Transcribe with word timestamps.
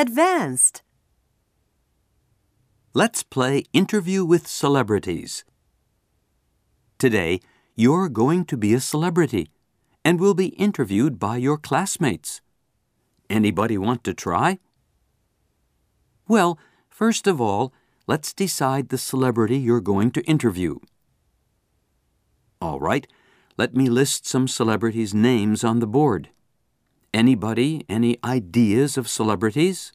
advanced. 0.00 0.82
Let's 2.94 3.22
play 3.22 3.64
Interview 3.74 4.24
with 4.24 4.46
Celebrities. 4.46 5.44
Today, 6.98 7.40
you're 7.76 8.08
going 8.08 8.46
to 8.46 8.56
be 8.56 8.72
a 8.72 8.80
celebrity 8.80 9.50
and 10.02 10.18
will 10.18 10.32
be 10.32 10.56
interviewed 10.66 11.18
by 11.18 11.36
your 11.36 11.58
classmates. 11.58 12.40
Anybody 13.28 13.76
want 13.76 14.02
to 14.04 14.14
try? 14.14 14.58
Well, 16.26 16.58
first 16.88 17.26
of 17.26 17.38
all, 17.38 17.74
let's 18.06 18.32
decide 18.32 18.88
the 18.88 18.96
celebrity 18.96 19.58
you're 19.58 19.82
going 19.82 20.12
to 20.12 20.22
interview. 20.22 20.78
All 22.58 22.80
right, 22.80 23.06
let 23.58 23.76
me 23.76 23.90
list 23.90 24.26
some 24.26 24.48
celebrities' 24.48 25.12
names 25.12 25.62
on 25.62 25.80
the 25.80 25.86
board. 25.86 26.30
Anybody, 27.12 27.84
any 27.88 28.18
ideas 28.22 28.96
of 28.96 29.08
celebrities? 29.08 29.92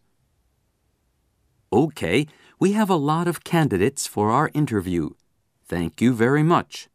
Okay, 1.71 2.27
we 2.59 2.73
have 2.73 2.90
a 2.90 2.95
lot 2.95 3.27
of 3.27 3.44
candidates 3.44 4.05
for 4.05 4.31
our 4.31 4.52
interview. 4.53 5.12
Thank 5.66 6.02
you 6.02 6.13
very 6.13 6.43
much. 6.43 6.90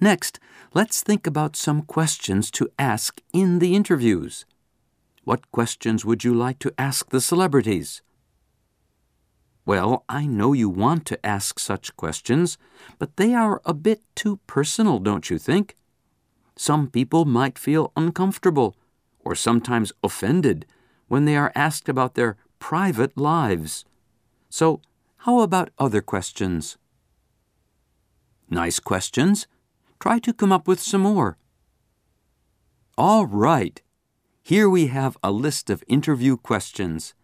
Next, 0.00 0.38
let's 0.72 1.02
think 1.02 1.26
about 1.26 1.56
some 1.56 1.82
questions 1.82 2.50
to 2.52 2.68
ask 2.78 3.20
in 3.32 3.58
the 3.58 3.74
interviews. 3.74 4.46
What 5.24 5.50
questions 5.50 6.04
would 6.04 6.22
you 6.22 6.34
like 6.34 6.58
to 6.60 6.72
ask 6.78 7.10
the 7.10 7.20
celebrities? 7.20 8.02
Well, 9.66 10.04
I 10.08 10.26
know 10.26 10.52
you 10.52 10.68
want 10.68 11.06
to 11.06 11.26
ask 11.26 11.58
such 11.58 11.96
questions, 11.96 12.58
but 12.98 13.16
they 13.16 13.34
are 13.34 13.62
a 13.64 13.72
bit 13.72 14.02
too 14.14 14.38
personal, 14.46 14.98
don't 14.98 15.30
you 15.30 15.38
think? 15.38 15.76
Some 16.56 16.88
people 16.88 17.24
might 17.24 17.58
feel 17.58 17.92
uncomfortable 17.96 18.76
or 19.20 19.34
sometimes 19.34 19.92
offended 20.02 20.66
when 21.08 21.24
they 21.24 21.36
are 21.36 21.52
asked 21.54 21.88
about 21.88 22.14
their 22.14 22.36
private 22.58 23.16
lives. 23.16 23.84
So, 24.48 24.80
how 25.18 25.40
about 25.40 25.70
other 25.78 26.00
questions? 26.00 26.76
Nice 28.48 28.78
questions. 28.78 29.46
Try 29.98 30.18
to 30.20 30.32
come 30.32 30.52
up 30.52 30.68
with 30.68 30.80
some 30.80 31.00
more. 31.00 31.38
All 32.96 33.26
right. 33.26 33.80
Here 34.42 34.68
we 34.68 34.88
have 34.88 35.16
a 35.22 35.32
list 35.32 35.70
of 35.70 35.82
interview 35.88 36.36
questions. 36.36 37.14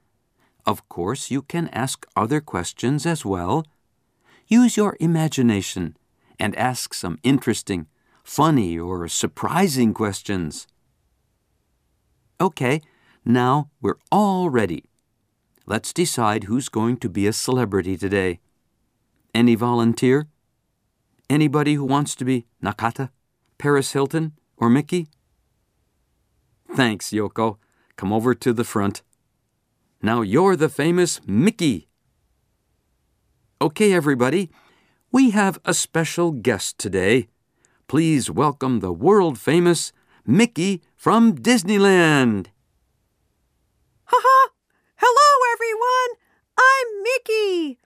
Of 0.67 0.89
course, 0.89 1.31
you 1.31 1.43
can 1.43 1.69
ask 1.69 2.07
other 2.17 2.41
questions 2.41 3.07
as 3.07 3.25
well. 3.25 3.67
Use 4.47 4.77
your 4.77 4.97
imagination 4.99 5.97
and 6.39 6.57
ask 6.57 6.95
some 6.95 7.19
interesting, 7.23 7.87
funny, 8.25 8.79
or 8.79 9.09
surprising 9.09 9.95
questions. 9.95 10.67
Okay, 12.41 12.81
now 13.25 13.71
we're 13.81 13.99
all 14.11 14.49
ready. 14.49 14.85
Let's 15.67 15.93
decide 15.93 16.45
who's 16.45 16.69
going 16.69 16.97
to 16.99 17.09
be 17.09 17.27
a 17.27 17.33
celebrity 17.33 17.97
today. 17.97 18.41
Any 19.35 19.55
volunteer? 19.55 20.27
Anybody 21.29 21.75
who 21.75 21.85
wants 21.85 22.17
to 22.17 22.25
be 22.25 22.47
Nakata, 22.63 23.11
Paris 23.59 23.93
Hilton, 23.93 24.33
or 24.57 24.69
Mickey? 24.69 25.09
Thanks, 26.75 27.11
Yoko. 27.11 27.59
Come 27.97 28.13
over 28.13 28.35
to 28.35 28.53
the 28.53 28.65
front. 28.65 29.03
Now 30.03 30.23
you're 30.23 30.57
the 30.57 30.69
famous 30.69 31.21
Mickey. 31.27 31.89
Okay, 33.61 33.93
everybody, 33.93 34.51
we 35.13 35.31
have 35.31 35.59
a 35.65 35.75
special 35.75 36.33
guest 36.33 36.79
today. 36.79 37.29
Please 37.91 38.31
welcome 38.31 38.79
the 38.79 38.93
world 38.93 39.37
famous 39.37 39.93
Mickey 40.25 40.81
from 40.95 41.35
Disneyland. 41.35 42.47
Ha 44.05 44.17
ha! 44.17 44.51
Hello, 44.95 45.31
everyone! 45.53 46.11
I'm 46.57 47.03
Mickey. 47.03 47.81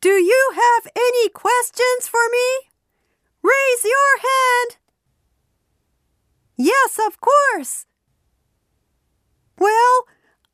Do 0.00 0.12
you 0.12 0.52
have 0.54 0.90
any 0.96 1.28
questions 1.28 2.08
for 2.08 2.24
me? 2.32 2.70
Raise 3.42 3.84
your 3.84 4.16
hand. 4.16 4.78
Yes, 6.56 6.98
of 7.06 7.20
course. 7.20 7.84
Well, 9.58 10.06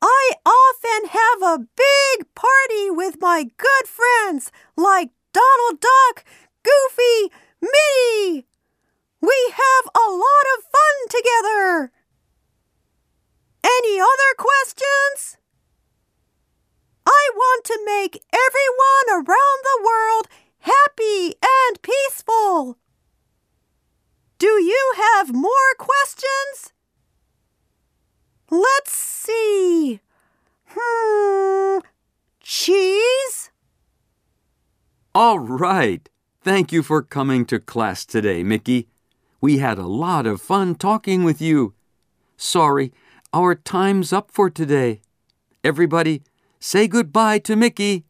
I 0.03 0.33
often 0.45 1.11
have 1.11 1.43
a 1.43 1.65
big 1.77 2.35
party 2.35 2.91
with 2.91 3.19
my 3.21 3.45
good 3.57 3.87
friends 3.87 4.51
like 4.77 5.11
Donald 5.33 5.79
Duck, 5.81 6.25
Goofy, 6.65 7.33
Minnie. 7.63 8.49
We 9.21 9.53
have 9.53 9.93
a 9.95 10.09
lot 10.11 10.47
of 10.57 10.65
fun 10.65 10.97
together. 11.11 11.93
Any 13.63 14.01
other 14.01 14.33
questions? 14.39 15.37
I 17.07 17.31
want 17.61 17.65
to 17.67 17.81
make 17.85 18.25
everyone 18.33 19.27
around 19.27 19.61
the 19.65 19.85
world 19.85 20.29
happy 20.61 21.35
and 21.43 21.83
peaceful. 21.83 22.79
Do 24.39 24.47
you 24.47 24.95
have 24.97 25.35
more 25.35 25.75
questions? 25.77 26.73
Let's 28.51 28.93
see. 28.93 30.01
Hmm. 30.69 31.81
Cheese? 32.41 33.51
All 35.15 35.39
right. 35.39 36.09
Thank 36.43 36.73
you 36.73 36.83
for 36.83 37.03
coming 37.03 37.45
to 37.47 37.59
class 37.59 38.07
today, 38.07 38.43
Mickey. 38.43 38.89
We 39.43 39.59
had 39.59 39.79
a 39.79 39.87
lot 39.87 40.27
of 40.27 40.41
fun 40.41 40.77
talking 40.77 41.25
with 41.25 41.43
you. 41.43 41.75
Sorry, 42.39 42.93
our 43.35 43.55
time's 43.55 44.13
up 44.15 44.31
for 44.31 44.49
today. 44.49 45.03
Everybody, 45.63 46.23
say 46.61 46.87
goodbye 46.87 47.39
to 47.41 47.57
Mickey. 47.57 48.05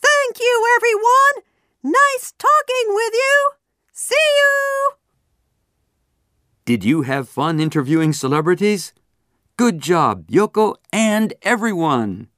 Thank 0.00 0.40
you, 0.40 0.64
everyone. 0.76 1.44
Nice 1.82 2.32
talking 2.38 2.94
with 2.94 3.12
you. 3.12 3.50
See 3.92 4.14
you. 4.14 4.92
Did 6.64 6.84
you 6.84 7.02
have 7.02 7.28
fun 7.28 7.60
interviewing 7.60 8.12
celebrities? 8.12 8.92
Good 9.56 9.80
job, 9.80 10.26
Yoko 10.28 10.76
and 10.92 11.34
everyone. 11.42 12.28